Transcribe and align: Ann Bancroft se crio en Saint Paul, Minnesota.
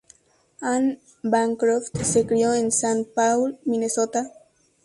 Ann 0.61 0.97
Bancroft 1.21 1.95
se 2.03 2.25
crio 2.25 2.55
en 2.55 2.71
Saint 2.71 3.05
Paul, 3.15 3.59
Minnesota. 3.67 4.31